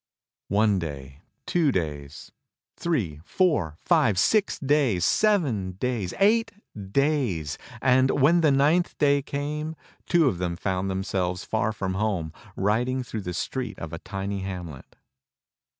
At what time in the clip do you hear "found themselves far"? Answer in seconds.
10.55-11.71